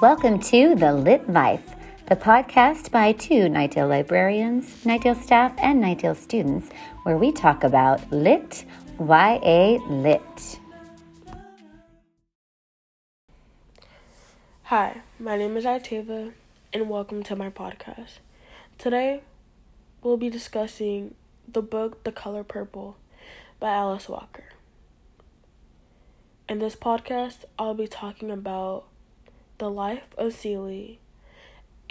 Welcome 0.00 0.40
to 0.44 0.74
The 0.74 0.94
Lit 0.94 1.28
Life, 1.28 1.74
the 2.06 2.16
podcast 2.16 2.90
by 2.90 3.12
two 3.12 3.50
Knightdale 3.50 3.86
librarians, 3.86 4.82
Knightdale 4.82 5.22
staff, 5.22 5.52
and 5.58 5.82
Knightdale 5.84 6.16
students, 6.16 6.70
where 7.02 7.18
we 7.18 7.30
talk 7.30 7.62
about 7.62 8.10
lit, 8.10 8.64
YA 8.98 9.76
lit. 9.90 10.58
Hi, 14.62 15.02
my 15.18 15.36
name 15.36 15.58
is 15.58 15.66
Itava, 15.66 16.32
and 16.72 16.88
welcome 16.88 17.22
to 17.24 17.36
my 17.36 17.50
podcast. 17.50 18.20
Today, 18.78 19.20
we'll 20.02 20.16
be 20.16 20.30
discussing 20.30 21.14
the 21.46 21.60
book 21.60 22.04
The 22.04 22.12
Color 22.12 22.44
Purple 22.44 22.96
by 23.58 23.68
Alice 23.68 24.08
Walker. 24.08 24.44
In 26.48 26.58
this 26.58 26.74
podcast, 26.74 27.44
I'll 27.58 27.74
be 27.74 27.86
talking 27.86 28.30
about 28.30 28.86
the 29.60 29.70
life 29.70 30.08
of 30.16 30.32
Celie 30.32 30.98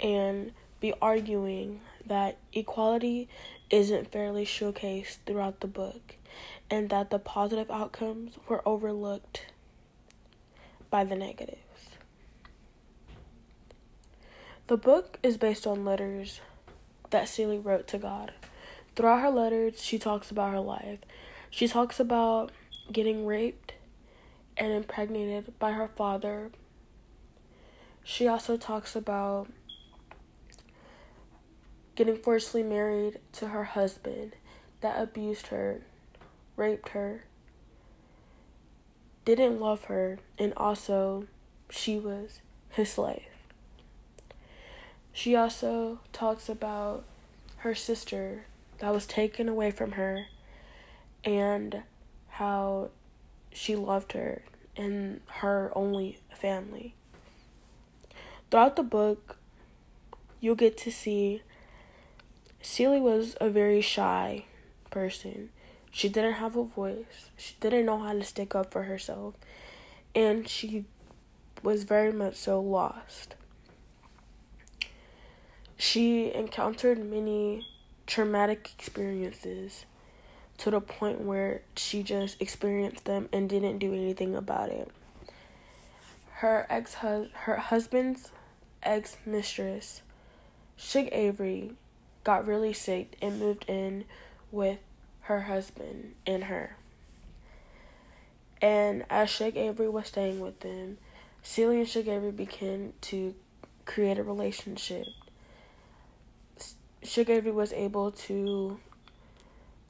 and 0.00 0.50
be 0.80 0.92
arguing 1.00 1.80
that 2.04 2.36
equality 2.52 3.28
isn't 3.70 4.10
fairly 4.10 4.44
showcased 4.44 5.18
throughout 5.24 5.60
the 5.60 5.68
book 5.68 6.16
and 6.68 6.90
that 6.90 7.10
the 7.10 7.18
positive 7.20 7.70
outcomes 7.70 8.34
were 8.48 8.60
overlooked 8.66 9.46
by 10.90 11.04
the 11.04 11.14
negatives. 11.14 11.58
The 14.66 14.76
book 14.76 15.20
is 15.22 15.36
based 15.36 15.64
on 15.64 15.84
letters 15.84 16.40
that 17.10 17.28
Celie 17.28 17.58
wrote 17.60 17.86
to 17.88 17.98
God. 17.98 18.32
Throughout 18.96 19.20
her 19.20 19.30
letters, 19.30 19.80
she 19.80 19.96
talks 19.96 20.32
about 20.32 20.50
her 20.50 20.60
life. 20.60 20.98
She 21.50 21.68
talks 21.68 22.00
about 22.00 22.50
getting 22.90 23.26
raped 23.26 23.74
and 24.56 24.72
impregnated 24.72 25.56
by 25.60 25.70
her 25.70 25.88
father 25.88 26.50
she 28.04 28.26
also 28.26 28.56
talks 28.56 28.96
about 28.96 29.48
getting 31.94 32.16
forcibly 32.16 32.62
married 32.62 33.18
to 33.32 33.48
her 33.48 33.64
husband 33.64 34.34
that 34.80 35.00
abused 35.00 35.48
her, 35.48 35.82
raped 36.56 36.90
her, 36.90 37.24
didn't 39.24 39.60
love 39.60 39.84
her, 39.84 40.18
and 40.38 40.52
also 40.56 41.26
she 41.68 41.98
was 41.98 42.40
his 42.70 42.90
slave. 42.90 43.22
She 45.12 45.36
also 45.36 46.00
talks 46.12 46.48
about 46.48 47.04
her 47.58 47.74
sister 47.74 48.44
that 48.78 48.92
was 48.92 49.06
taken 49.06 49.48
away 49.48 49.70
from 49.70 49.92
her 49.92 50.26
and 51.24 51.82
how 52.28 52.90
she 53.52 53.76
loved 53.76 54.12
her 54.12 54.42
and 54.76 55.20
her 55.26 55.70
only 55.74 56.18
family. 56.34 56.94
Throughout 58.50 58.74
the 58.74 58.82
book, 58.82 59.36
you'll 60.40 60.56
get 60.56 60.76
to 60.78 60.90
see 60.90 61.42
Celie 62.60 63.00
was 63.00 63.36
a 63.40 63.48
very 63.48 63.80
shy 63.80 64.44
person. 64.90 65.50
She 65.92 66.08
didn't 66.08 66.34
have 66.34 66.56
a 66.56 66.64
voice. 66.64 67.30
She 67.36 67.54
didn't 67.60 67.86
know 67.86 67.98
how 67.98 68.12
to 68.12 68.24
stick 68.24 68.54
up 68.56 68.72
for 68.72 68.84
herself. 68.84 69.34
And 70.16 70.48
she 70.48 70.84
was 71.62 71.84
very 71.84 72.12
much 72.12 72.34
so 72.34 72.60
lost. 72.60 73.36
She 75.76 76.32
encountered 76.34 76.98
many 76.98 77.66
traumatic 78.06 78.70
experiences 78.76 79.86
to 80.58 80.70
the 80.70 80.80
point 80.80 81.20
where 81.20 81.62
she 81.76 82.02
just 82.02 82.42
experienced 82.42 83.04
them 83.04 83.28
and 83.32 83.48
didn't 83.48 83.78
do 83.78 83.94
anything 83.94 84.34
about 84.34 84.68
it. 84.70 84.90
Her 86.34 86.66
ex 86.68 86.94
her 86.94 87.56
husband's 87.56 88.32
ex 88.82 89.16
mistress, 89.24 90.02
Shug 90.76 91.08
Avery, 91.12 91.72
got 92.24 92.46
really 92.46 92.72
sick 92.72 93.16
and 93.22 93.38
moved 93.38 93.64
in 93.68 94.04
with 94.50 94.78
her 95.22 95.42
husband 95.42 96.14
and 96.26 96.44
her. 96.44 96.76
And 98.60 99.04
as 99.08 99.30
Shug 99.30 99.56
Avery 99.56 99.88
was 99.88 100.08
staying 100.08 100.40
with 100.40 100.60
them, 100.60 100.98
Celie 101.42 101.78
and 101.78 101.88
Shug 101.88 102.08
Avery 102.08 102.32
began 102.32 102.92
to 103.02 103.34
create 103.86 104.18
a 104.18 104.22
relationship. 104.22 105.06
Shug 107.02 107.30
Avery 107.30 107.52
was 107.52 107.72
able 107.72 108.10
to 108.12 108.78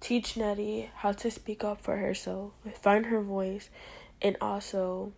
teach 0.01 0.37
Nettie 0.37 0.91
how 0.97 1.13
to 1.13 1.31
speak 1.31 1.65
up 1.65 1.83
for 1.83 1.97
herself, 1.97 2.53
find 2.81 3.07
her 3.07 3.21
voice, 3.21 3.69
and 4.23 4.37
also 4.41 5.13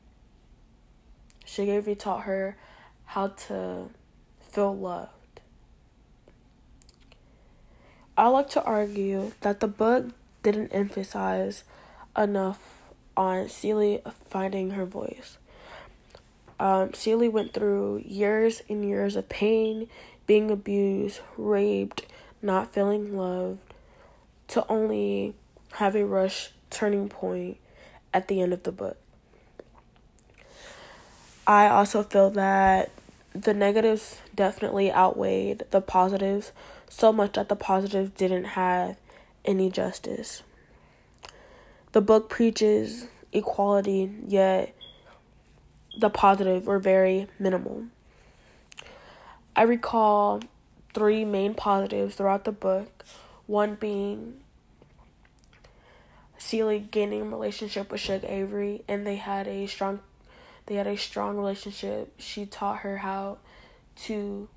Shug 1.44 1.69
Avery 1.69 1.94
taught 1.94 2.22
her 2.22 2.56
how 3.12 3.28
to 3.28 3.91
feel 4.41 4.75
loved. 4.75 5.41
I 8.17 8.28
like 8.28 8.49
to 8.50 8.62
argue 8.62 9.33
that 9.43 9.61
the 9.61 9.69
book 9.69 10.06
didn't 10.43 10.69
emphasize 10.69 11.65
enough 12.17 12.89
on 13.15 13.50
Celie 13.50 14.00
finding 14.31 14.71
her 14.71 14.87
voice. 14.87 15.37
Um, 16.59 16.95
Celie 16.95 17.28
went 17.28 17.53
through 17.53 18.03
years 18.06 18.62
and 18.71 18.83
years 18.83 19.15
of 19.15 19.29
pain, 19.29 19.91
being 20.27 20.50
abused, 20.50 21.21
raped, 21.37 22.06
not 22.41 22.73
feeling 22.73 23.15
loved, 23.15 23.61
to 24.49 24.67
only 24.71 25.34
have 25.73 25.94
a 25.94 26.06
rush 26.06 26.53
turning 26.71 27.11
point 27.11 27.59
at 28.15 28.29
the 28.29 28.41
end 28.41 28.55
of 28.55 28.62
the 28.62 28.73
book. 28.73 28.97
I 31.47 31.69
also 31.69 32.03
feel 32.03 32.31
that 32.31 32.91
the 33.34 33.54
negatives 33.54 34.19
definitely 34.34 34.93
outweighed 34.93 35.65
the 35.70 35.81
positives 35.81 36.53
so 36.88 37.12
much 37.12 37.32
that 37.32 37.48
the 37.48 37.56
positives 37.56 38.10
didn't 38.10 38.44
have 38.44 38.97
any 39.44 39.70
justice. 39.70 40.43
The 41.93 42.00
book 42.00 42.28
preaches 42.28 43.06
equality, 43.32 44.10
yet 44.26 44.75
the 45.98 46.10
positive 46.10 46.66
were 46.66 46.78
very 46.78 47.28
minimal. 47.38 47.84
I 49.54 49.62
recall 49.62 50.41
three 50.94 51.25
main 51.25 51.54
positives 51.54 52.14
throughout 52.14 52.44
the 52.44 52.53
book, 52.53 53.04
one 53.47 53.75
being 53.75 54.41
Celie 56.38 56.81
gaining 56.91 57.22
a 57.22 57.25
relationship 57.25 57.91
with 57.91 58.00
Shug 58.00 58.25
Avery 58.25 58.82
and 58.88 59.06
they 59.06 59.16
had 59.16 59.47
a 59.47 59.66
strong 59.66 60.00
they 60.67 60.77
had 60.77 60.87
a 60.87 60.97
strong 60.97 61.37
relationship. 61.37 62.12
She 62.19 62.47
taught 62.47 62.78
her 62.78 62.99
how 62.99 63.39
to 64.05 64.49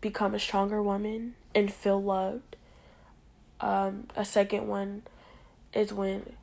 become 0.00 0.34
a 0.34 0.38
stronger 0.38 0.82
woman 0.82 1.34
and 1.54 1.72
feel 1.72 2.02
loved. 2.02 2.56
Um, 3.60 4.06
a 4.14 4.24
second 4.24 4.68
one 4.68 5.02
is 5.74 5.92
when 5.92 6.34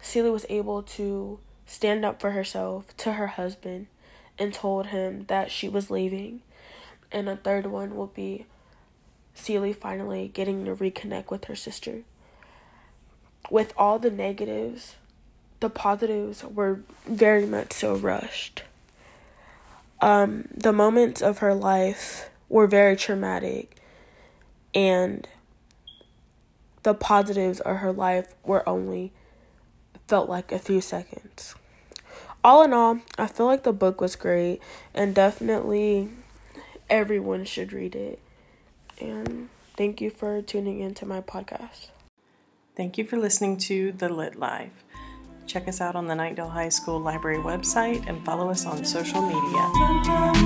Celie 0.00 0.30
was 0.30 0.46
able 0.48 0.82
to 0.82 1.40
stand 1.66 2.04
up 2.04 2.20
for 2.20 2.30
herself 2.30 2.96
to 2.98 3.14
her 3.14 3.26
husband 3.26 3.88
and 4.38 4.54
told 4.54 4.86
him 4.86 5.24
that 5.26 5.50
she 5.50 5.68
was 5.68 5.90
leaving. 5.90 6.42
And 7.10 7.28
a 7.28 7.36
third 7.36 7.66
one 7.66 7.96
will 7.96 8.06
be 8.06 8.46
Celie 9.34 9.72
finally 9.72 10.28
getting 10.28 10.64
to 10.64 10.74
reconnect 10.74 11.30
with 11.30 11.46
her 11.46 11.56
sister. 11.56 12.02
With 13.50 13.72
all 13.76 13.98
the 13.98 14.10
negatives 14.10 14.96
the 15.60 15.70
positives 15.70 16.44
were 16.44 16.80
very 17.06 17.46
much 17.46 17.72
so 17.72 17.96
rushed. 17.96 18.62
Um, 20.00 20.48
the 20.54 20.72
moments 20.72 21.22
of 21.22 21.38
her 21.38 21.54
life 21.54 22.28
were 22.48 22.66
very 22.66 22.96
traumatic, 22.96 23.76
and 24.74 25.26
the 26.82 26.94
positives 26.94 27.60
of 27.60 27.78
her 27.78 27.92
life 27.92 28.34
were 28.44 28.68
only 28.68 29.12
felt 30.06 30.28
like 30.28 30.52
a 30.52 30.58
few 30.58 30.80
seconds. 30.80 31.54
All 32.44 32.62
in 32.62 32.72
all, 32.72 33.00
I 33.18 33.26
feel 33.26 33.46
like 33.46 33.64
the 33.64 33.72
book 33.72 34.00
was 34.00 34.14
great, 34.14 34.60
and 34.94 35.14
definitely 35.14 36.10
everyone 36.88 37.44
should 37.44 37.72
read 37.72 37.96
it. 37.96 38.20
And 39.00 39.48
thank 39.76 40.00
you 40.00 40.10
for 40.10 40.40
tuning 40.42 40.80
into 40.80 41.06
my 41.06 41.20
podcast. 41.20 41.88
Thank 42.76 42.98
you 42.98 43.04
for 43.04 43.16
listening 43.16 43.56
to 43.58 43.92
The 43.92 44.08
Lit 44.08 44.36
Life. 44.36 44.84
Check 45.46 45.68
us 45.68 45.80
out 45.80 45.94
on 45.94 46.06
the 46.06 46.14
Knightdale 46.14 46.50
High 46.50 46.68
School 46.68 46.98
Library 46.98 47.38
website 47.38 48.06
and 48.08 48.24
follow 48.24 48.50
us 48.50 48.66
on 48.66 48.84
social 48.84 49.22
media. 49.22 50.36